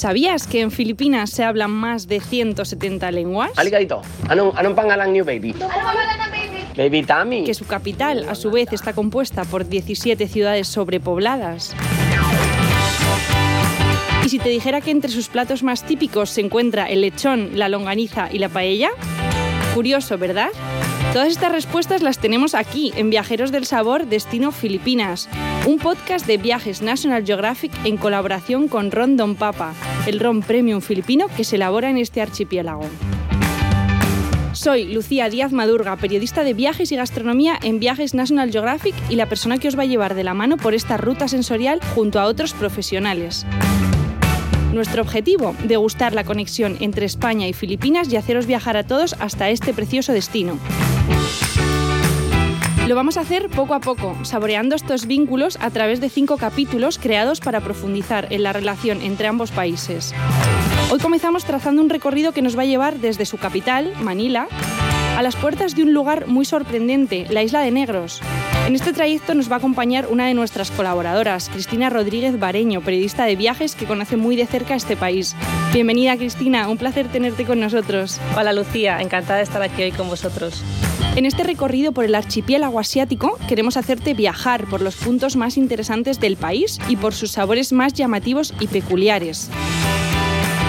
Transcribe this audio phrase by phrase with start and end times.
[0.00, 3.50] ¿Sabías que en Filipinas se hablan más de 170 lenguas?
[3.56, 4.00] Aligadito.
[4.30, 5.54] Anong, anong pangalan niyo, baby?
[6.74, 7.44] Baby Tammy.
[7.44, 11.76] Que su capital, a su vez, está compuesta por 17 ciudades sobrepobladas.
[14.24, 17.68] Y si te dijera que entre sus platos más típicos se encuentra el lechón, la
[17.68, 18.88] longaniza y la paella,
[19.74, 20.48] curioso, ¿verdad?
[21.12, 25.28] Todas estas respuestas las tenemos aquí, en Viajeros del Sabor Destino Filipinas,
[25.66, 29.74] un podcast de viajes National Geographic en colaboración con Ron Don Papa,
[30.06, 32.86] el ron premium filipino que se elabora en este archipiélago.
[34.52, 39.28] Soy Lucía Díaz Madurga, periodista de viajes y gastronomía en Viajes National Geographic y la
[39.28, 42.26] persona que os va a llevar de la mano por esta ruta sensorial junto a
[42.26, 43.46] otros profesionales.
[44.72, 49.50] Nuestro objetivo, degustar la conexión entre España y Filipinas y haceros viajar a todos hasta
[49.50, 50.58] este precioso destino.
[52.90, 56.98] Lo vamos a hacer poco a poco, saboreando estos vínculos a través de cinco capítulos
[56.98, 60.12] creados para profundizar en la relación entre ambos países.
[60.90, 64.48] Hoy comenzamos trazando un recorrido que nos va a llevar desde su capital, Manila,
[65.16, 68.22] a las puertas de un lugar muy sorprendente, la Isla de Negros.
[68.66, 73.24] En este trayecto nos va a acompañar una de nuestras colaboradoras, Cristina Rodríguez Bareño, periodista
[73.24, 75.36] de viajes que conoce muy de cerca este país.
[75.72, 78.18] Bienvenida Cristina, un placer tenerte con nosotros.
[78.36, 80.64] Hola Lucía, encantada de estar aquí hoy con vosotros.
[81.16, 86.20] En este recorrido por el archipiélago asiático queremos hacerte viajar por los puntos más interesantes
[86.20, 89.50] del país y por sus sabores más llamativos y peculiares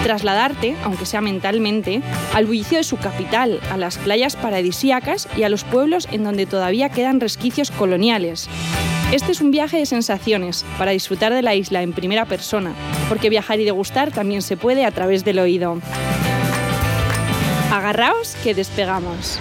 [0.02, 2.02] trasladarte, aunque sea mentalmente,
[2.34, 6.46] al bullicio de su capital, a las playas paradisíacas y a los pueblos en donde
[6.46, 8.50] todavía quedan resquicios coloniales.
[9.12, 12.74] Este es un viaje de sensaciones, para disfrutar de la isla en primera persona,
[13.10, 15.80] porque viajar y degustar también se puede a través del oído.
[17.72, 19.40] Agarraos que despegamos.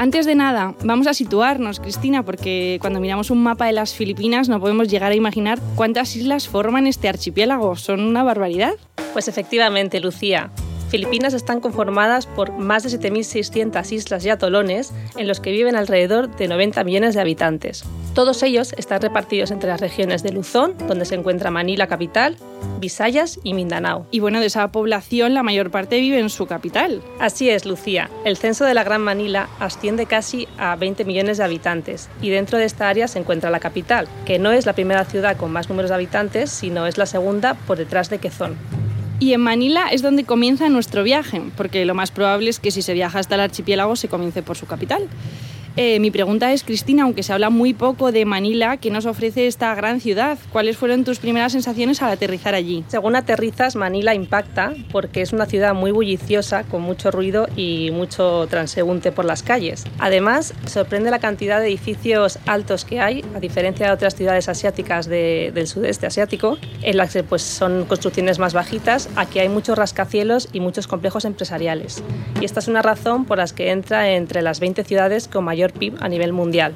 [0.00, 4.48] Antes de nada, vamos a situarnos, Cristina, porque cuando miramos un mapa de las Filipinas
[4.48, 7.76] no podemos llegar a imaginar cuántas islas forman este archipiélago.
[7.76, 8.72] Son una barbaridad.
[9.12, 10.50] Pues efectivamente, Lucía.
[10.90, 16.34] Filipinas están conformadas por más de 7.600 islas y atolones en los que viven alrededor
[16.34, 17.84] de 90 millones de habitantes.
[18.12, 22.36] Todos ellos están repartidos entre las regiones de Luzón, donde se encuentra Manila capital,
[22.80, 24.04] Visayas y Mindanao.
[24.10, 27.02] Y bueno, de esa población la mayor parte vive en su capital.
[27.20, 28.10] Así es, Lucía.
[28.24, 32.58] El censo de la Gran Manila asciende casi a 20 millones de habitantes y dentro
[32.58, 35.68] de esta área se encuentra la capital, que no es la primera ciudad con más
[35.68, 38.79] números de habitantes, sino es la segunda por detrás de Quezón.
[39.20, 42.80] Y en Manila es donde comienza nuestro viaje, porque lo más probable es que si
[42.80, 45.08] se viaja hasta el archipiélago se comience por su capital.
[45.76, 49.46] Eh, mi pregunta es, Cristina, aunque se habla muy poco de Manila, ¿qué nos ofrece
[49.46, 50.38] esta gran ciudad?
[50.52, 52.84] ¿Cuáles fueron tus primeras sensaciones al aterrizar allí?
[52.88, 58.46] Según aterrizas, Manila impacta porque es una ciudad muy bulliciosa, con mucho ruido y mucho
[58.48, 59.84] transeúnte por las calles.
[59.98, 65.06] Además, sorprende la cantidad de edificios altos que hay, a diferencia de otras ciudades asiáticas
[65.06, 69.08] del sudeste asiático, en las que pues, son construcciones más bajitas.
[69.14, 72.02] Aquí hay muchos rascacielos y muchos complejos empresariales.
[72.40, 75.59] Y esta es una razón por las que entra entre las 20 ciudades con mayor
[75.68, 76.74] PIB a nivel mundial.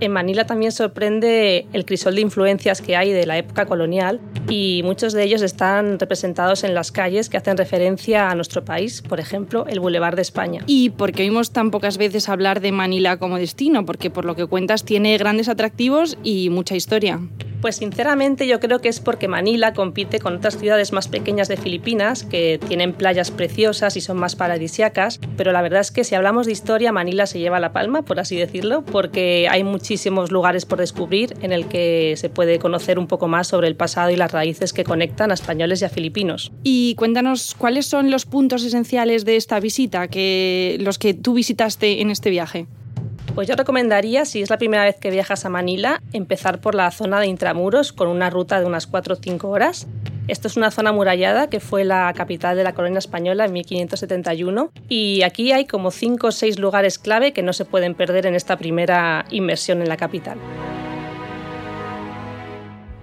[0.00, 4.82] En Manila también sorprende el crisol de influencias que hay de la época colonial y
[4.84, 9.18] muchos de ellos están representados en las calles que hacen referencia a nuestro país, por
[9.18, 10.62] ejemplo, el Boulevard de España.
[10.66, 13.84] ¿Y por qué oímos tan pocas veces hablar de Manila como destino?
[13.84, 17.20] Porque por lo que cuentas tiene grandes atractivos y mucha historia.
[17.60, 21.56] Pues sinceramente yo creo que es porque Manila compite con otras ciudades más pequeñas de
[21.56, 26.14] Filipinas que tienen playas preciosas y son más paradisiacas, pero la verdad es que si
[26.14, 30.66] hablamos de historia Manila se lleva la palma, por así decirlo, porque hay muchísimos lugares
[30.66, 34.16] por descubrir en el que se puede conocer un poco más sobre el pasado y
[34.16, 36.52] las raíces que conectan a españoles y a filipinos.
[36.62, 42.00] Y cuéntanos cuáles son los puntos esenciales de esta visita, que los que tú visitaste
[42.00, 42.66] en este viaje.
[43.38, 46.90] Pues yo recomendaría, si es la primera vez que viajas a Manila, empezar por la
[46.90, 49.86] zona de Intramuros con una ruta de unas 4 o 5 horas.
[50.26, 54.72] Esto es una zona amurallada que fue la capital de la colonia española en 1571
[54.88, 58.34] y aquí hay como 5 o 6 lugares clave que no se pueden perder en
[58.34, 60.36] esta primera inmersión en la capital.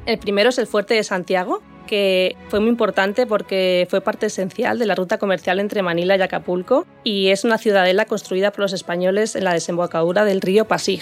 [0.05, 4.79] El primero es el Fuerte de Santiago, que fue muy importante porque fue parte esencial
[4.79, 8.73] de la ruta comercial entre Manila y Acapulco y es una ciudadela construida por los
[8.73, 11.01] españoles en la desembocadura del río Pasig.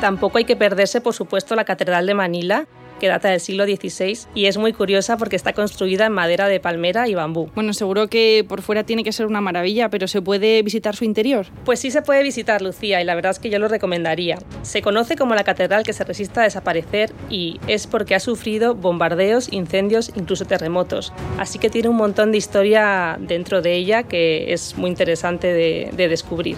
[0.00, 2.66] Tampoco hay que perderse, por supuesto, la Catedral de Manila,
[3.02, 6.60] que data del siglo XVI y es muy curiosa porque está construida en madera de
[6.60, 7.50] palmera y bambú.
[7.52, 11.04] Bueno, seguro que por fuera tiene que ser una maravilla, pero ¿se puede visitar su
[11.04, 11.46] interior?
[11.64, 14.38] Pues sí se puede visitar, Lucía, y la verdad es que yo lo recomendaría.
[14.62, 18.76] Se conoce como la catedral que se resiste a desaparecer y es porque ha sufrido
[18.76, 21.12] bombardeos, incendios, incluso terremotos.
[21.38, 25.90] Así que tiene un montón de historia dentro de ella que es muy interesante de,
[25.96, 26.56] de descubrir.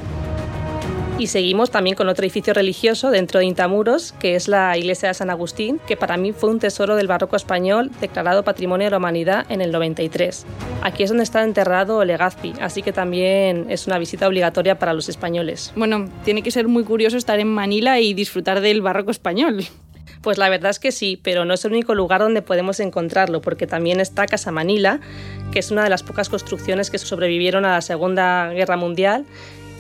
[1.16, 5.14] Y seguimos también con otro edificio religioso dentro de Intamuros, que es la iglesia de
[5.14, 8.96] San Agustín, que para mí fue un tesoro del barroco español declarado Patrimonio de la
[8.96, 10.44] Humanidad en el 93.
[10.82, 15.08] Aquí es donde está enterrado Legazpi, así que también es una visita obligatoria para los
[15.08, 15.72] españoles.
[15.76, 19.64] Bueno, tiene que ser muy curioso estar en Manila y disfrutar del barroco español.
[20.20, 23.40] Pues la verdad es que sí, pero no es el único lugar donde podemos encontrarlo,
[23.40, 25.00] porque también está Casa Manila,
[25.52, 29.26] que es una de las pocas construcciones que sobrevivieron a la Segunda Guerra Mundial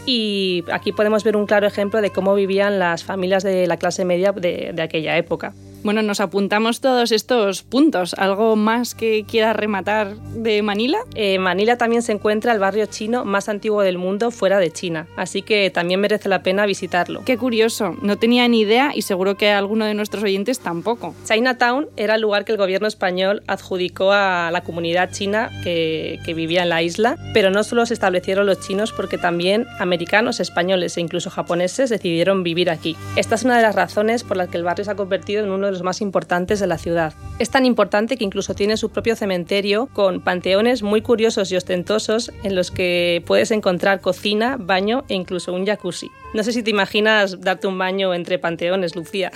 [0.06, 4.04] y aquí podemos ver un claro ejemplo de cómo vivían las familias de la clase
[4.04, 5.54] media de, de aquella época.
[5.84, 8.14] Bueno, nos apuntamos todos estos puntos.
[8.14, 10.96] ¿Algo más que quieras rematar de Manila?
[11.14, 15.06] En Manila también se encuentra el barrio chino más antiguo del mundo fuera de China,
[15.18, 17.22] así que también merece la pena visitarlo.
[17.26, 21.14] Qué curioso, no tenía ni idea y seguro que alguno de nuestros oyentes tampoco.
[21.26, 26.32] Chinatown era el lugar que el gobierno español adjudicó a la comunidad china que, que
[26.32, 30.96] vivía en la isla, pero no solo se establecieron los chinos porque también americanos, españoles
[30.96, 32.96] e incluso japoneses decidieron vivir aquí.
[33.16, 35.50] Esta es una de las razones por las que el barrio se ha convertido en
[35.50, 37.14] uno de los más importantes de la ciudad.
[37.38, 42.32] Es tan importante que incluso tiene su propio cementerio con panteones muy curiosos y ostentosos
[42.42, 46.10] en los que puedes encontrar cocina, baño e incluso un jacuzzi.
[46.32, 49.30] No sé si te imaginas darte un baño entre panteones, Lucía.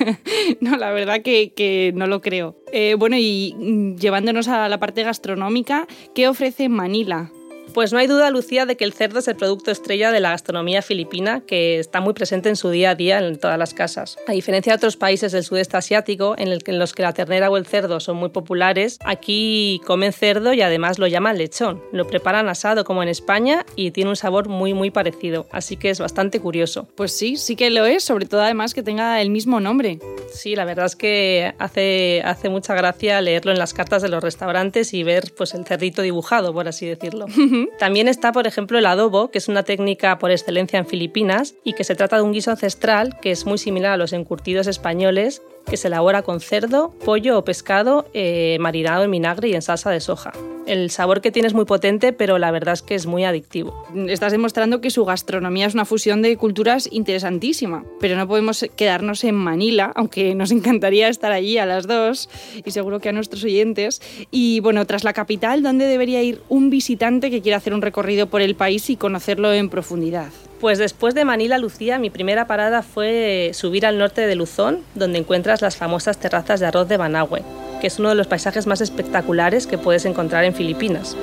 [0.60, 2.56] no, la verdad que, no lo creo.
[2.72, 7.30] Eh, bueno, y mm, llevándonos a la parte gastronómica, ¿qué ofrece Manila?
[7.74, 10.30] Pues no hay duda, Lucía, de que el cerdo es el producto estrella de la
[10.30, 14.16] gastronomía filipina, que está muy presente en su día a día en todas las casas.
[14.28, 17.50] A diferencia de otros países del sudeste asiático, en, el, en los que la ternera
[17.50, 21.82] o el cerdo son muy populares, aquí comen cerdo y además lo llaman lechón.
[21.90, 25.90] Lo preparan asado como en España y tiene un sabor muy muy parecido, así que
[25.90, 26.86] es bastante curioso.
[26.94, 29.98] Pues sí, sí que lo es, sobre todo además que tenga el mismo nombre.
[30.32, 34.22] Sí, la verdad es que hace, hace mucha gracia leerlo en las cartas de los
[34.22, 37.26] restaurantes y ver pues el cerdito dibujado, por así decirlo.
[37.78, 41.74] También está, por ejemplo, el adobo, que es una técnica por excelencia en Filipinas y
[41.74, 45.42] que se trata de un guiso ancestral que es muy similar a los encurtidos españoles
[45.66, 49.90] que se elabora con cerdo, pollo o pescado eh, marinado en vinagre y en salsa
[49.90, 50.32] de soja.
[50.66, 53.84] El sabor que tiene es muy potente, pero la verdad es que es muy adictivo.
[54.08, 59.24] Estás demostrando que su gastronomía es una fusión de culturas interesantísima, pero no podemos quedarnos
[59.24, 62.30] en Manila, aunque nos encantaría estar allí a las dos
[62.64, 64.00] y seguro que a nuestros oyentes.
[64.30, 68.28] Y bueno, tras la capital, ¿dónde debería ir un visitante que quiera hacer un recorrido
[68.28, 70.30] por el país y conocerlo en profundidad?
[70.60, 75.18] Pues después de Manila, Lucía, mi primera parada fue subir al norte de Luzón, donde
[75.18, 77.42] encuentras las famosas terrazas de arroz de Banahue,
[77.80, 81.16] que es uno de los paisajes más espectaculares que puedes encontrar en Filipinas.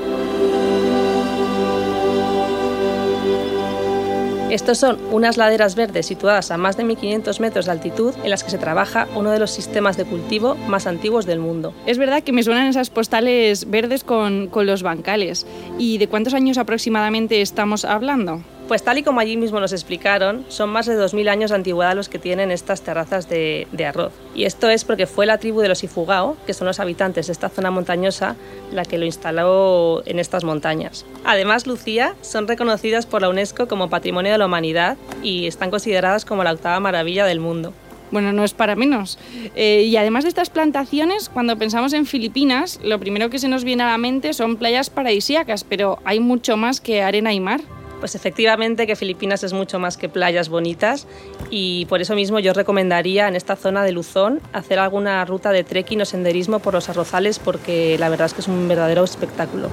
[4.51, 8.43] Estos son unas laderas verdes situadas a más de 1500 metros de altitud en las
[8.43, 11.73] que se trabaja uno de los sistemas de cultivo más antiguos del mundo.
[11.85, 15.47] Es verdad que me suenan esas postales verdes con, con los bancales.
[15.77, 18.41] ¿Y de cuántos años aproximadamente estamos hablando?
[18.71, 21.93] Pues tal y como allí mismo nos explicaron, son más de 2.000 años de antigüedad
[21.93, 24.13] los que tienen estas terrazas de, arroz.
[24.33, 27.33] Y esto es porque fue la tribu de los Ifugao, que son los habitantes de
[27.33, 28.37] esta zona montañosa,
[28.71, 31.05] la que lo instaló en estas montañas.
[31.25, 36.23] Además, Lucía son reconocidas por la UNESCO como Patrimonio de la Humanidad y están consideradas
[36.23, 37.73] como la octava maravilla del mundo.
[38.09, 39.19] Bueno, no es para menos.
[39.53, 43.65] Eh, y además de estas plantaciones, cuando pensamos en Filipinas, lo primero que se nos
[43.65, 47.59] viene a la mente son playas paradisíacas, pero hay mucho más que arena y mar.
[48.01, 51.05] Pues efectivamente que Filipinas es mucho más que playas bonitas
[51.51, 55.63] y por eso mismo yo recomendaría en esta zona de Luzón hacer alguna ruta de
[55.63, 59.69] trekking o senderismo por los arrozales porque la verdad es que es un verdadero espectáculo.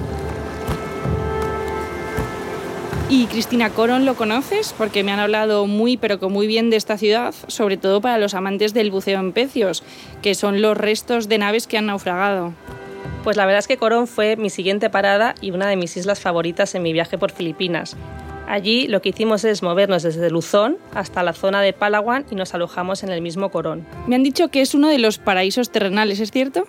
[3.09, 4.75] ¿Y Cristina Coron lo conoces?
[4.77, 8.19] Porque me han hablado muy, pero que muy bien de esta ciudad, sobre todo para
[8.19, 9.81] los amantes del buceo en pecios,
[10.21, 12.53] que son los restos de naves que han naufragado.
[13.23, 16.19] Pues la verdad es que Corón fue mi siguiente parada y una de mis islas
[16.19, 17.97] favoritas en mi viaje por Filipinas.
[18.47, 22.55] Allí lo que hicimos es movernos desde Luzón hasta la zona de Palawan y nos
[22.55, 23.85] alojamos en el mismo Corón.
[24.07, 26.65] Me han dicho que es uno de los paraísos terrenales, ¿es cierto?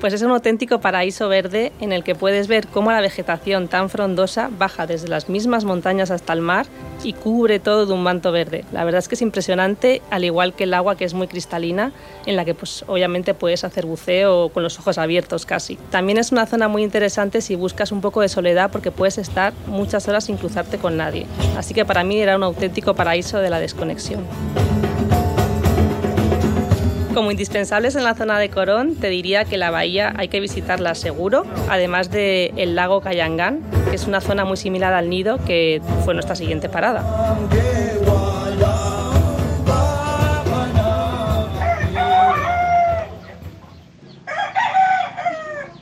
[0.00, 3.88] Pues es un auténtico paraíso verde en el que puedes ver cómo la vegetación tan
[3.88, 6.66] frondosa baja desde las mismas montañas hasta el mar
[7.02, 8.64] y cubre todo de un manto verde.
[8.72, 11.92] La verdad es que es impresionante, al igual que el agua que es muy cristalina,
[12.26, 15.76] en la que pues obviamente puedes hacer buceo con los ojos abiertos casi.
[15.90, 19.52] También es una zona muy interesante si buscas un poco de soledad porque puedes estar
[19.66, 21.26] muchas horas sin cruzarte con nadie.
[21.56, 24.24] Así que para mí era un auténtico paraíso de la desconexión.
[27.14, 30.96] Como indispensables en la zona de Corón, te diría que la bahía hay que visitarla
[30.96, 35.80] seguro, además del el lago Cayangán, que es una zona muy similar al nido que
[36.04, 37.38] fue nuestra siguiente parada.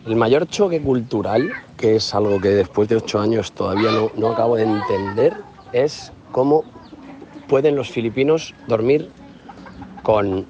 [0.07, 4.33] El mayor choque cultural, que es algo que después de ocho años todavía no, no
[4.33, 5.33] acabo de entender,
[5.73, 6.65] es cómo
[7.49, 9.11] pueden los filipinos dormir
[10.03, 10.47] con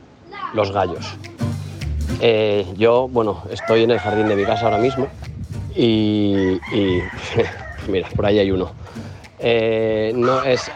[0.53, 1.17] los gallos.
[2.21, 5.09] Eh, yo, bueno, estoy en el jardín de mi casa ahora mismo
[5.75, 6.59] y,
[7.89, 8.71] mira, por ahí hay uno.
[9.45, 10.71] Eh, no, es,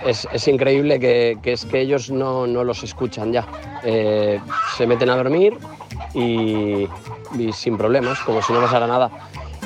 [0.48, 3.46] increíble que, es que ellos no, los escuchan ya.
[3.84, 4.40] Eh,
[4.76, 5.56] se meten a dormir
[6.14, 6.88] y,
[7.52, 9.10] sin problemas, como si no pasara nada.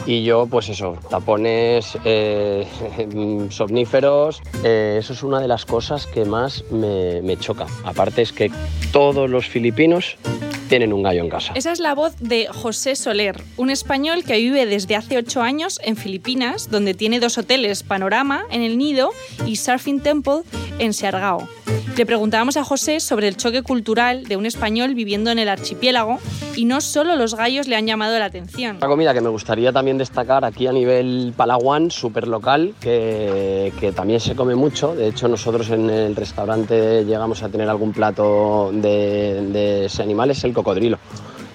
[0.06, 2.66] Y yo, pues eso, tapones, eh,
[3.50, 7.66] somníferos, eso es una de las cosas que más me, me choca.
[7.84, 8.50] Aparte es que
[8.92, 10.16] todos los filipinos
[10.70, 11.52] tienen un gallo en casa.
[11.56, 15.80] Esa es la voz de José Soler, un español que vive desde hace ocho años
[15.82, 19.10] en Filipinas, donde tiene dos hoteles, Panorama en el Nido
[19.46, 20.42] y Surfing Temple
[20.78, 21.48] en Siargao.
[22.00, 26.18] Le preguntábamos a José sobre el choque cultural de un español viviendo en el archipiélago
[26.56, 28.78] y no solo los gallos le han llamado la atención.
[28.78, 34.18] Una comida que me gustaría también destacar aquí a nivel palawan, súper local, que, también
[34.18, 34.94] se come mucho.
[34.94, 40.42] De hecho, nosotros en el restaurante llegamos a tener algún plato de, ese animal, es
[40.44, 40.98] el cocodrilo.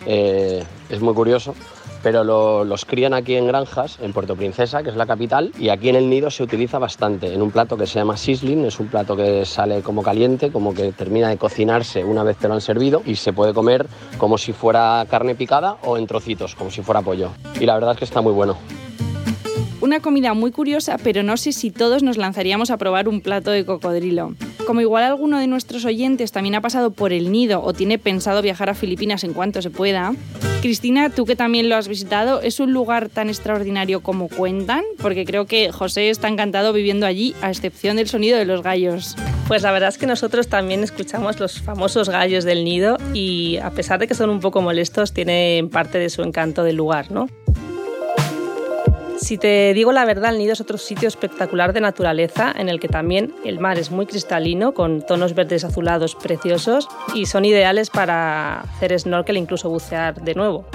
[0.05, 1.55] Eh, es muy curioso
[2.05, 2.23] pero
[2.63, 5.95] los crían aquí en granjas, en Puerto Princesa, que es la capital, y aquí en
[5.95, 9.17] el nido se utiliza bastante, en un plato que se llama sizzling, es un plato
[9.17, 13.01] que sale como caliente, como que termina de cocinarse una vez que lo han servido,
[13.07, 13.87] y se puede comer
[14.19, 17.31] como si fuera carne picada o en trocitos, como si fuera pollo.
[17.59, 18.55] Y la verdad es que está muy bueno.
[19.81, 23.49] Una comida muy curiosa, pero no sé si todos nos lanzaríamos a probar un plato
[23.49, 24.35] de cocodrilo.
[24.67, 28.43] Como igual alguno de nuestros oyentes también ha pasado por el nido o tiene pensado
[28.43, 30.13] viajar a Filipinas en cuanto se pueda,
[30.65, 34.81] Cristina, tú que también lo has visitado, ¿es un lugar tan extraordinario como cuentan?
[34.97, 39.15] Porque creo que José está encantado viviendo allí, a excepción del sonido de los gallos.
[39.47, 43.69] Pues la verdad es que nosotros también escuchamos los famosos gallos del nido y a
[43.69, 47.27] pesar de que son un poco molestos, tienen parte de su encanto del lugar, ¿no?
[49.25, 52.79] Si te digo la verdad, el nido es otro sitio espectacular de naturaleza en el
[52.79, 57.89] que también el mar es muy cristalino, con tonos verdes azulados preciosos y son ideales
[57.89, 60.67] para hacer snorkel e incluso bucear de nuevo.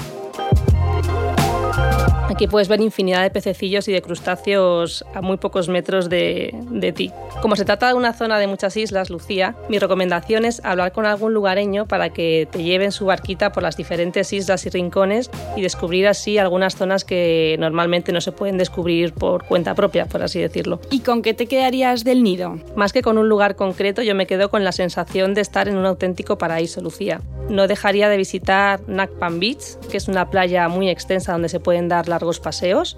[2.31, 7.11] Aquí puedes ver infinidad de pececillos y de crustáceos a muy pocos metros de, ti.
[7.43, 11.07] Como se trata de una zona de muchas islas, Lucía, mi recomendación es hablar con
[11.07, 15.63] algún lugareño para que te lleven su barquita por las diferentes islas y rincones y
[15.63, 20.39] descubrir así algunas zonas que normalmente no se pueden descubrir por cuenta propia, por así
[20.39, 20.81] decirlo.
[20.89, 22.61] ¿Y con qué te quedarías del nido?
[22.77, 25.77] Más que con un lugar concreto, yo me quedo con la sensación de estar en
[25.77, 27.21] un auténtico paraíso, Lucía.
[27.49, 31.89] No dejaría de visitar Nakpan Beach, que es una playa muy extensa donde se pueden
[31.89, 32.97] dar las paseos.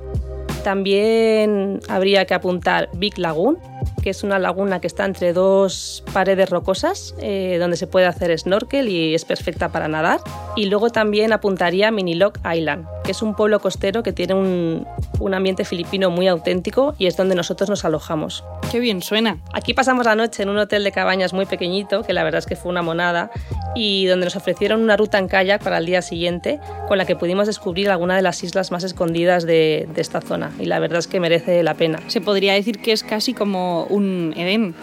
[0.62, 3.59] También habría que apuntar Big Lagoon,
[4.02, 8.37] que es una laguna que está entre dos paredes rocosas, eh, donde se puede hacer
[8.38, 10.21] snorkel y es perfecta para nadar.
[10.57, 14.87] Y luego también apuntaría Minilock Island, que es un pueblo costero que tiene un,
[15.19, 18.45] un ambiente filipino muy auténtico y es donde nosotros nos alojamos.
[18.71, 19.38] Qué bien suena.
[19.52, 22.47] Aquí pasamos la noche en un hotel de cabañas muy pequeñito, que la verdad es
[22.47, 23.31] que fue una monada,
[23.75, 27.16] y donde nos ofrecieron una ruta en kayak para el día siguiente, con la que
[27.16, 30.51] pudimos descubrir alguna de las islas más escondidas de, de esta zona.
[30.59, 31.99] Y la verdad es que merece la pena.
[32.09, 34.75] Se podría decir que es casi como un Edén.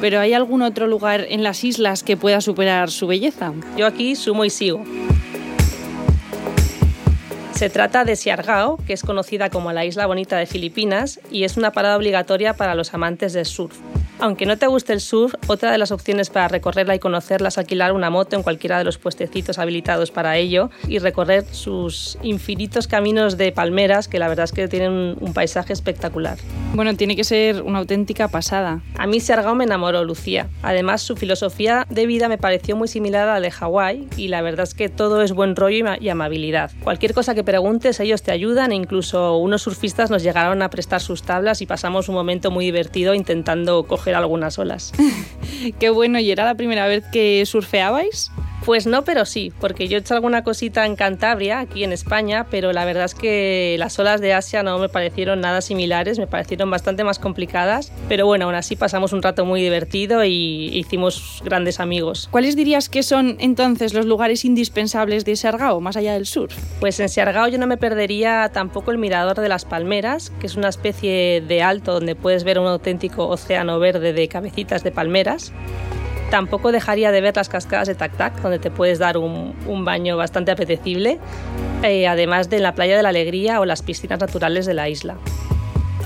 [0.00, 3.52] Pero ¿hay algún otro lugar en las islas que pueda superar su belleza?
[3.76, 4.84] Yo aquí sumo y sigo.
[7.52, 11.56] Se trata de Siargao, que es conocida como la isla bonita de Filipinas y es
[11.56, 13.76] una parada obligatoria para los amantes del surf.
[14.20, 17.58] Aunque no te guste el surf, otra de las opciones para recorrerla y conocerla es
[17.58, 22.88] alquilar una moto en cualquiera de los puestecitos habilitados para ello y recorrer sus infinitos
[22.88, 26.36] caminos de palmeras que la verdad es que tienen un, paisaje espectacular.
[26.74, 28.80] Bueno, tiene que ser una auténtica pasada.
[28.96, 30.48] A mí Siargao me enamoró, Lucía.
[30.62, 34.42] Además, su filosofía de vida me pareció muy similar a la de Hawái y la
[34.42, 36.72] verdad es que todo es buen rollo y amabilidad.
[36.82, 41.00] Cualquier cosa que preguntes, ellos te ayudan e incluso unos surfistas nos llegaron a prestar
[41.00, 44.92] sus tablas y pasamos un momento muy divertido intentando coger algunas olas.
[45.78, 48.30] Qué bueno, ¿y era la primera vez que surfeabais?
[48.64, 52.46] Pues no, pero sí, porque yo he hecho alguna cosita en Cantabria, aquí en España,
[52.50, 56.26] pero la verdad es que las olas de Asia no me parecieron nada similares, me
[56.26, 61.40] parecieron bastante más complicadas, pero bueno, aún así pasamos un rato muy divertido y hicimos
[61.44, 62.28] grandes amigos.
[62.30, 66.54] ¿Cuáles dirías que son entonces los lugares indispensables de Siargao, más allá del surf?
[66.80, 70.56] Pues en Siargao yo no me perdería tampoco el mirador de las palmeras, que es
[70.56, 75.52] una especie de alto donde puedes ver un auténtico océano verde de cabecitas de palmeras.
[76.30, 79.54] Tampoco dejaría de ver las cascadas de Tac Tac, donde te puedes dar un,
[79.84, 81.18] baño bastante apetecible,
[81.82, 85.16] eh, además de la playa de la Alegría o las piscinas naturales de la isla.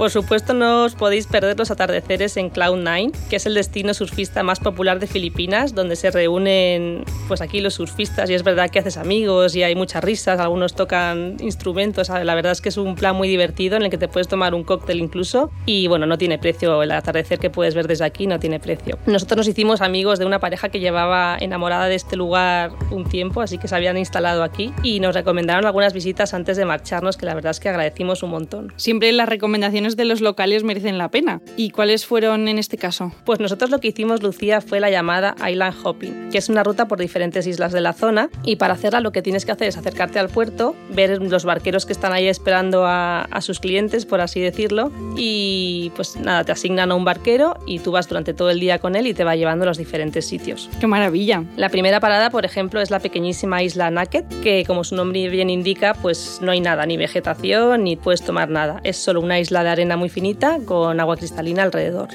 [0.02, 4.42] Por supuesto no os podéis perder los atardeceres en Cloud9, que es el destino surfista
[4.42, 8.80] más popular de Filipinas, donde se reúnen pues aquí los surfistas y es verdad que
[8.80, 12.96] haces amigos y hay muchas risas, algunos tocan instrumentos, la verdad es que es un
[12.96, 16.18] plan muy divertido en el que te puedes tomar un cóctel incluso y bueno, no
[16.18, 18.98] tiene precio, el atardecer que puedes ver desde aquí no tiene precio.
[19.06, 23.40] Nosotros nos hicimos amigos de una pareja que llevaba enamorada de este lugar un tiempo,
[23.40, 27.24] así que se habían instalado aquí y nos recomendaron algunas visitas antes de marcharnos que
[27.24, 28.72] la verdad es que agradecimos un montón.
[28.74, 31.40] Siempre las recomendaciones de los locales merecen la pena.
[31.56, 33.12] ¿Y cuáles fueron en este caso?
[33.24, 36.88] Pues nosotros lo que hicimos, Lucía, fue la llamada Island Hopping, que es una ruta
[36.88, 39.76] por diferentes islas de la zona y para hacerla lo que tienes que hacer es
[39.76, 44.20] acercarte al puerto, ver los barqueros que están ahí esperando a, a sus clientes, por
[44.20, 48.50] así decirlo, y pues nada, te asignan a un barquero y tú vas durante todo
[48.50, 50.68] el día con él y te va llevando a los diferentes sitios.
[50.80, 51.44] ¡Qué maravilla!
[51.56, 55.50] La primera parada, por ejemplo, es la pequeñísima isla Naked, que como su nombre bien
[55.50, 58.80] indica, pues no hay nada, ni vegetación, ni puedes tomar nada.
[58.84, 62.08] Es solo una isla de arena muy finita con agua cristalina alrededor.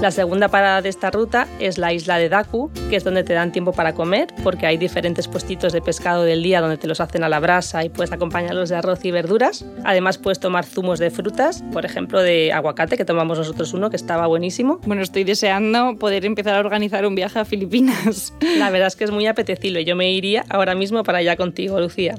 [0.00, 3.32] La segunda parada de esta ruta es la isla de Daku, que es donde te
[3.32, 7.00] dan tiempo para comer, porque hay diferentes puestitos de pescado del día donde te los
[7.00, 9.64] hacen a la brasa y puedes acompañarlos de arroz y verduras.
[9.84, 13.96] Además puedes tomar zumos de frutas, por ejemplo de aguacate, que tomamos nosotros uno, que
[13.96, 14.78] estaba buenísimo.
[14.86, 18.32] Bueno, estoy deseando poder empezar a organizar un viaje a Filipinas.
[18.56, 19.84] La verdad es que es muy apetecible.
[19.84, 22.14] Yo me iría ahora mismo para allá contigo, Lucía.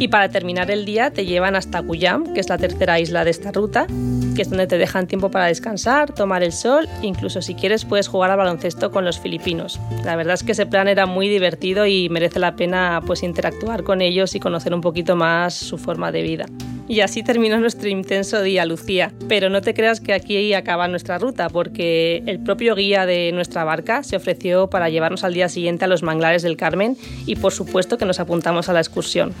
[0.00, 3.30] Y para terminar el día te llevan hasta Cuyam, que es la tercera isla de
[3.30, 3.86] esta ruta,
[4.34, 8.08] que es donde te dejan tiempo para descansar, tomar el sol, incluso si quieres puedes
[8.08, 9.78] jugar al baloncesto con los filipinos.
[10.02, 13.82] La verdad es que ese plan era muy divertido y merece la pena pues interactuar
[13.82, 16.46] con ellos y conocer un poquito más su forma de vida.
[16.88, 19.12] Y así terminó nuestro intenso día, Lucía.
[19.28, 23.64] Pero no te creas que aquí acaba nuestra ruta, porque el propio guía de nuestra
[23.64, 27.52] barca se ofreció para llevarnos al día siguiente a los manglares del Carmen y por
[27.52, 29.34] supuesto que nos apuntamos a la excursión.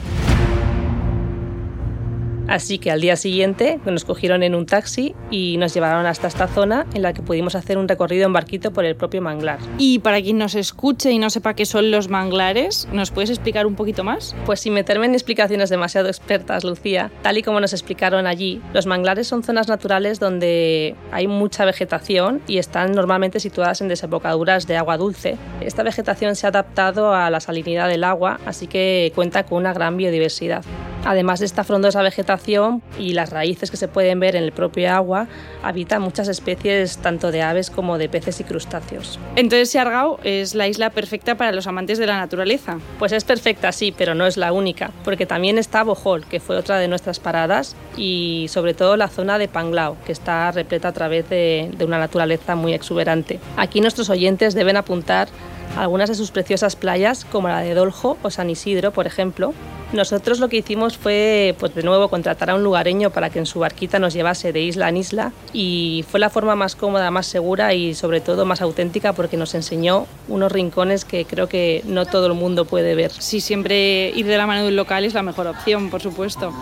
[2.50, 6.48] Así que al día siguiente nos cogieron en un taxi y nos llevaron hasta esta
[6.48, 9.60] zona en la que pudimos hacer un recorrido en barquito por el propio manglar.
[9.78, 13.66] Y para quien nos escuche y no sepa qué son los manglares, ¿nos puedes explicar
[13.66, 14.34] un poquito más?
[14.46, 18.86] Pues sin meterme en explicaciones demasiado expertas, Lucía, tal y como nos explicaron allí, los
[18.86, 24.76] manglares son zonas naturales donde hay mucha vegetación y están normalmente situadas en desembocaduras de
[24.76, 25.36] agua dulce.
[25.60, 29.72] Esta vegetación se ha adaptado a la salinidad del agua, así que cuenta con una
[29.72, 30.64] gran biodiversidad.
[31.04, 34.92] Además de esta frondosa vegetación, y las raíces que se pueden ver en el propio
[34.92, 35.28] agua,
[35.62, 39.18] habitan muchas especies tanto de aves como de peces y crustáceos.
[39.36, 42.78] Entonces Siargao es la isla perfecta para los amantes de la naturaleza.
[42.98, 46.56] Pues es perfecta, sí, pero no es la única, porque también está Bohol, que fue
[46.56, 50.92] otra de nuestras paradas, y sobre todo la zona de Panglao, que está repleta a
[50.92, 53.40] través de, de una naturaleza muy exuberante.
[53.56, 55.28] Aquí nuestros oyentes deben apuntar
[55.76, 59.54] algunas de sus preciosas playas, como la de Doljo o San Isidro, por ejemplo.
[59.92, 63.46] Nosotros lo que hicimos fue, pues de nuevo, contratar a un lugareño para que en
[63.46, 67.26] su barquita nos llevase de isla en isla y fue la forma más cómoda, más
[67.26, 72.06] segura y sobre todo más auténtica porque nos enseñó unos rincones que creo que no
[72.06, 73.10] todo el mundo puede ver.
[73.10, 76.52] Sí, siempre ir de la mano de un local es la mejor opción, por supuesto.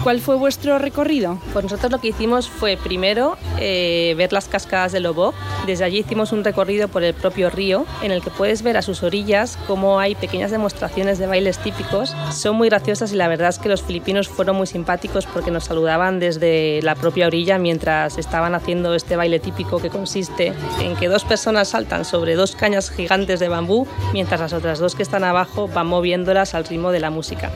[0.00, 1.38] ¿Y cuál fue vuestro recorrido?
[1.52, 5.34] Pues nosotros lo que hicimos fue primero eh, ver las cascadas de Lobo.
[5.66, 8.82] Desde allí hicimos un recorrido por el propio río en el que puedes ver a
[8.82, 12.16] sus orillas cómo hay pequeñas demostraciones de bailes típicos.
[12.32, 15.64] Son muy graciosas y la verdad es que los filipinos fueron muy simpáticos porque nos
[15.64, 21.08] saludaban desde la propia orilla mientras estaban haciendo este baile típico que consiste en que
[21.08, 25.24] dos personas saltan sobre dos cañas gigantes de bambú mientras las otras dos que están
[25.24, 27.50] abajo van moviéndolas al ritmo de la música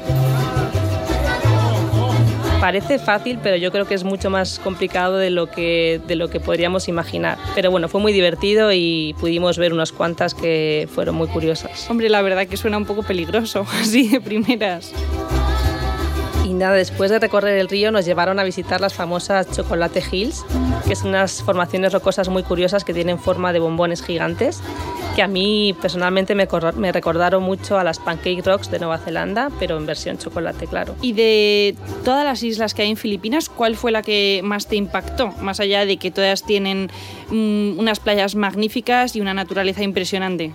[2.64, 6.30] parece fácil, pero yo creo que es mucho más complicado de lo que, de lo
[6.30, 7.36] que podríamos imaginar.
[7.54, 11.90] Pero bueno, fue muy divertido y pudimos ver unas cuantas que fueron muy curiosas.
[11.90, 14.94] Hombre, la verdad que suena un poco peligroso, así de primeras.
[16.46, 20.46] Y nada, después de recorrer el río nos llevaron a visitar las famosas Chocolate Hills,
[20.88, 24.62] que son unas formaciones rocosas muy curiosas que tienen forma de bombones gigantes,
[25.14, 29.50] que a mí personalmente me, me recordaron mucho a las Pancake Rocks de Nueva Zelanda,
[29.58, 30.96] pero en versión chocolate, claro.
[31.00, 34.76] Y de todas las islas que hay en Filipinas, ¿cuál fue la que más te
[34.76, 35.28] impactó?
[35.40, 36.90] Más allá de que todas tienen
[37.30, 40.52] mm, unas playas magníficas y una naturaleza impresionante.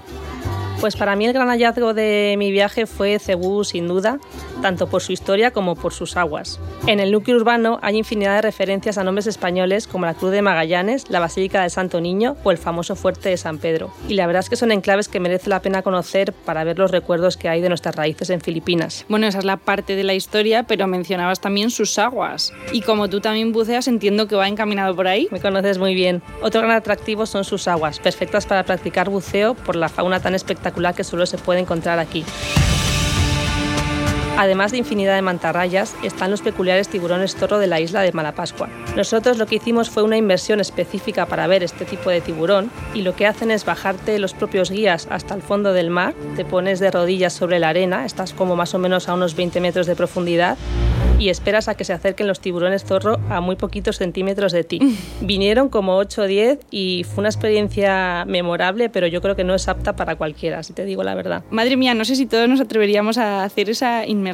[0.79, 4.17] Pues para mí el gran hallazgo de mi viaje fue Cebú, sin duda,
[4.61, 6.57] tanto por su historia como por sus aguas.
[6.87, 10.41] En el núcleo urbano hay infinidad de referencias a nombres españoles como la Cruz de
[10.41, 13.91] Magallanes, la Basílica de Santo Niño o el famoso Fuerte de San Pedro.
[14.07, 16.91] Y la verdad es que son enclaves que merece la pena conocer para ver los
[16.91, 19.05] recuerdos que hay de nuestras raíces en Filipinas.
[19.09, 22.53] Bueno, esa es la parte de la historia, pero mencionabas también sus aguas.
[22.71, 25.27] Y como tú también buceas, entiendo que va encaminado por ahí.
[25.29, 26.21] Me conoces muy bien.
[26.41, 30.68] Otro gran atractivo son sus aguas, perfectas para practicar buceo por la fauna tan espectacular
[30.93, 32.25] que solo se puede encontrar aquí.
[34.39, 38.69] Además de infinidad de mantarrayas, están los peculiares tiburones zorro de la isla de Malapascua.
[38.95, 43.01] Nosotros lo que hicimos fue una inversión específica para ver este tipo de tiburón y
[43.01, 46.79] lo que hacen es bajarte los propios guías hasta el fondo del mar, te pones
[46.79, 49.97] de rodillas sobre la arena, estás como más o menos a unos 20 metros de
[49.97, 50.57] profundidad
[51.19, 54.79] y esperas a que se acerquen los tiburones zorro a muy poquitos centímetros de ti.
[55.21, 59.53] Vinieron como 8 o 10 y fue una experiencia memorable, pero yo creo que no
[59.53, 61.43] es apta para cualquiera, si te digo la verdad.
[61.49, 64.28] Madre mía, no sé si todos nos atreveríamos a hacer esa inmersión.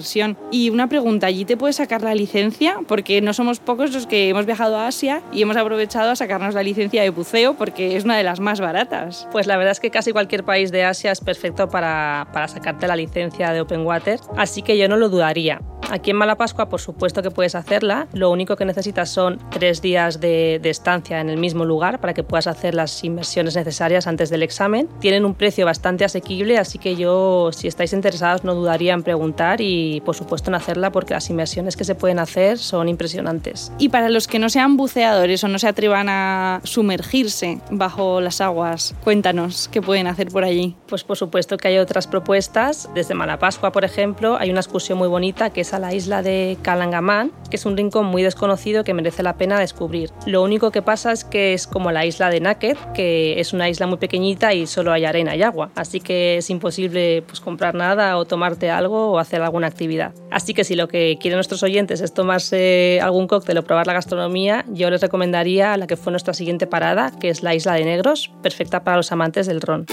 [0.52, 2.80] Y una pregunta, ¿allí te puedes sacar la licencia?
[2.88, 6.54] Porque no somos pocos los que hemos viajado a Asia y hemos aprovechado a sacarnos
[6.54, 9.28] la licencia de buceo porque es una de las más baratas.
[9.32, 12.88] Pues la verdad es que casi cualquier país de Asia es perfecto para, para sacarte
[12.88, 15.62] la licencia de Open Water, así que yo no lo dudaría.
[15.92, 18.08] Aquí en Malapascua, por supuesto que puedes hacerla.
[18.14, 22.24] Lo único que necesitas son tres días de, estancia en el mismo lugar para que
[22.24, 24.90] puedas hacer las inversiones necesarias antes del examen.
[25.00, 29.62] Tienen un precio bastante asequible, así que yo, si estáis interesados, no dudaría en preguntar
[29.62, 33.71] y, por supuesto, en hacerla porque las inversiones que se pueden hacer son impresionantes.
[33.78, 38.41] Y para los que no sean buceadores o no se atrevan a sumergirse bajo las
[38.41, 40.76] aguas, cuéntanos qué pueden hacer por allí.
[40.88, 42.89] Pues por supuesto que hay otras propuestas.
[42.93, 46.58] Desde Malapascua, por ejemplo, hay una excursión muy bonita que es a la isla de
[46.62, 50.12] Calangamán, que es un rincón muy desconocido que merece la pena descubrir.
[50.26, 53.69] Lo único que pasa es que es como la isla de Naked, que es una
[53.69, 57.76] isla muy pequeñita y solo hay arena y agua, así que es imposible pues, comprar
[57.76, 60.13] nada o tomarte algo o hacer alguna actividad.
[60.32, 63.93] Así que si lo que quieren nuestros oyentes es tomarse algún cóctel o probar la
[63.93, 67.86] gastronomía, yo les recomendaría la que fue nuestra siguiente parada, que es la isla de
[67.86, 69.86] Negros, perfecta para los amantes del ron.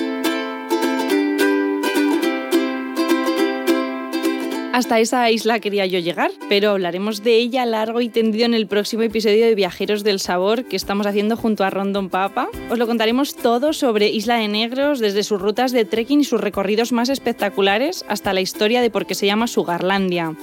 [4.72, 8.66] Hasta esa isla quería yo llegar, pero hablaremos de ella largo y tendido en el
[8.66, 12.48] próximo episodio de Viajeros del Sabor que estamos haciendo junto a Rondon Papa.
[12.70, 16.40] Os lo contaremos todo sobre Isla de Negros, desde sus rutas de trekking y sus
[16.40, 20.34] recorridos más espectaculares hasta la historia de por qué se llama Sugarlandia.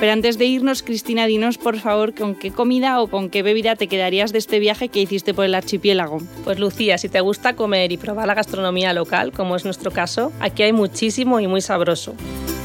[0.00, 3.76] Pero antes de irnos, Cristina, dinos por favor con qué comida o con qué bebida
[3.76, 6.18] te quedarías de este viaje que hiciste por el archipiélago.
[6.44, 10.32] Pues Lucía, si te gusta comer y probar la gastronomía local, como es nuestro caso,
[10.40, 12.14] aquí hay muchísimo y muy sabroso.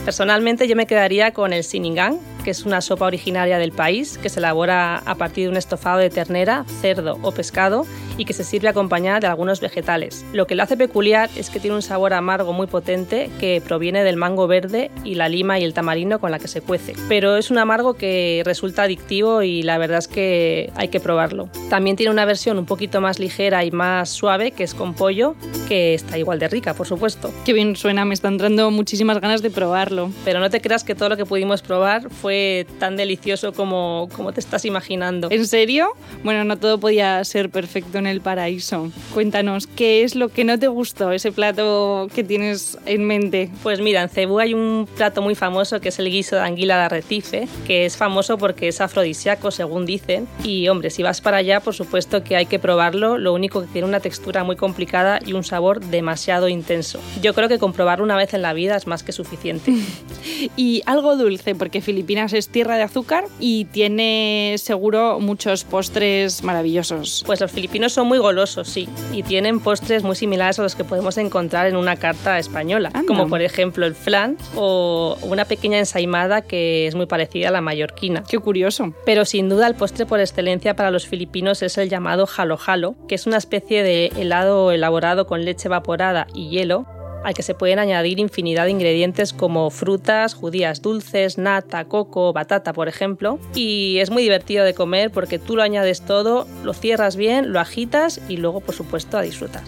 [0.03, 4.30] Personalmente yo me quedaría con el sinigang, que es una sopa originaria del país que
[4.30, 7.86] se elabora a partir de un estofado de ternera, cerdo o pescado
[8.17, 10.25] y que se sirve acompañada de algunos vegetales.
[10.34, 14.04] Lo que lo hace peculiar es que tiene un sabor amargo muy potente que proviene
[14.04, 16.93] del mango verde y la lima y el tamarino con la que se cuece.
[17.10, 21.49] Pero es un amargo que resulta adictivo y la verdad es que hay que probarlo.
[21.69, 25.36] También tiene una versión un poquito más ligera y más suave que es con pollo,
[25.67, 27.34] que está igual de rica, por supuesto.
[27.45, 29.82] Qué bien suena, me están dando muchísimas ganas de probar
[30.23, 32.31] pero no te creas que todo lo que pudimos probar fue
[32.80, 35.30] tan delicioso como, como te estás imaginando.
[35.32, 35.94] ¿En serio?
[36.24, 38.91] Bueno, no todo podía ser perfecto en el paraíso.
[39.13, 43.50] Cuéntanos, ¿qué es lo que no te gustó, ese plato que tienes en mente?
[43.63, 46.78] Pues mira, en Cebú hay un plato muy famoso que es el guiso de anguila
[46.78, 50.28] de arrecife, que es famoso porque es afrodisíaco, según dicen.
[50.44, 53.17] Y hombre, si vas para allá, por supuesto que hay que probarlo.
[53.17, 57.00] Lo único que tiene una textura muy complicada y un sabor demasiado intenso.
[57.22, 59.74] Yo creo que comprobarlo una vez en la vida es más que suficiente.
[60.56, 67.23] y algo dulce, porque Filipinas es tierra de azúcar y tiene seguro muchos postres maravillosos.
[67.25, 70.84] Pues los filipinos son muy golosos, sí, y tienen postres muy similares a los que
[70.84, 76.41] podemos encontrar en una carta española, como por ejemplo el flan o una pequeña ensaimada
[76.41, 78.23] que es muy parecida a la mallorquina.
[78.27, 78.93] Qué curioso.
[79.05, 82.95] Pero sin duda el postre por excelencia para los filipinos es el llamado jalo jalo,
[83.07, 86.86] que es una especie de helado elaborado con leche evaporada y hielo
[87.23, 92.73] al que se pueden añadir infinidad de ingredientes como frutas, judías dulces, nata, coco, batata,
[92.73, 93.39] por ejemplo.
[93.55, 97.60] Y es muy divertido de comer porque tú lo añades todo, lo cierras bien, lo
[97.60, 99.63] agitas y luego, por supuesto, a disfrutar.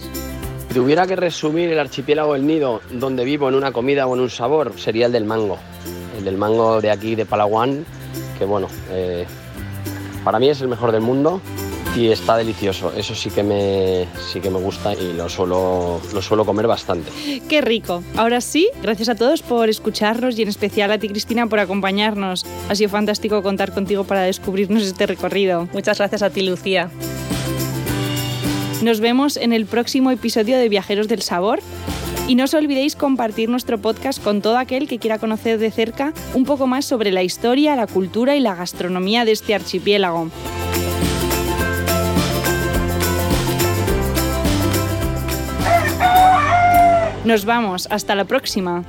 [0.67, 4.21] Si tuviera que resumir el archipiélago del Nido donde vivo en una comida o en
[4.21, 5.59] un sabor, sería el del mango.
[6.17, 7.85] El del mango de aquí, de Palawan,
[8.39, 9.25] que bueno, eh,
[10.23, 11.41] para mí es el mejor del mundo
[11.95, 12.91] y está delicioso.
[12.95, 17.11] Eso sí que me, sí que me gusta y lo suelo, lo suelo comer bastante.
[17.47, 18.03] Qué rico.
[18.17, 22.45] Ahora sí, gracias a todos por escucharnos y en especial a ti, Cristina, por acompañarnos.
[22.69, 25.67] Ha sido fantástico contar contigo para descubrirnos este recorrido.
[25.73, 26.89] Muchas gracias a ti, Lucía.
[28.81, 31.59] Nos vemos en el próximo episodio de Viajeros del Sabor.
[32.25, 36.13] Y no os olvidéis compartir nuestro podcast con todo aquel que quiera conocer de cerca
[36.33, 40.29] un poco más sobre la historia, la cultura y la gastronomía de este archipiélago.
[47.25, 48.83] Nos vamos, hasta la próxima.